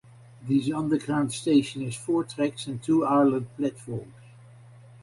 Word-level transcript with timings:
This 0.41 0.67
underground 0.71 1.31
station 1.31 1.83
has 1.83 1.95
four 1.95 2.23
tracks 2.23 2.65
and 2.65 2.81
two 2.81 3.05
island 3.05 3.55
platforms. 3.55 4.15